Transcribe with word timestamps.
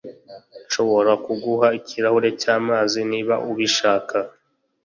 Nshobora 0.65 1.11
kuguha 1.25 1.67
ikirahuri 1.79 2.29
cyamazi 2.41 2.99
niba 3.11 3.35
ubishaka 3.49 4.17